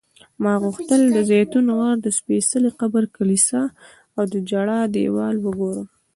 [0.43, 3.63] ما غوښتل د زیتون غر، د سپېڅلي قبر کلیسا
[4.17, 5.87] او د ژړا دیوال وګورم.